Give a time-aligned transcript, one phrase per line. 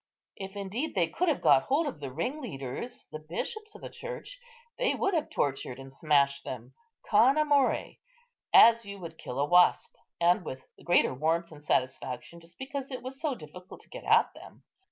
[0.35, 4.39] If, indeed, they could have got hold of the ringleaders, the bishops of the Church,
[4.79, 6.73] they would have tortured and smashed them
[7.05, 7.97] con amore,
[8.51, 12.89] as you would kill a wasp; and with the greater warmth and satisfaction, just because
[12.89, 14.63] it was so difficult to get at them.